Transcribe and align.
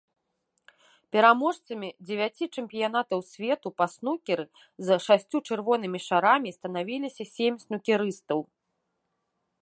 Пераможцамі 1.15 1.89
дзевяці 2.05 2.45
чэмпіянатаў 2.61 3.19
свету 3.31 3.67
па 3.81 3.85
снукеры 3.95 4.45
з 4.87 4.97
шасцю 5.07 5.37
чырвонымі 5.51 5.99
шарамі 6.09 6.55
станавіліся 6.57 7.23
сем 7.35 7.53
снукерыстаў. 7.65 8.39